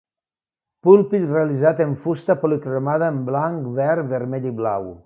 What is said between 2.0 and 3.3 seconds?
fusta policromada en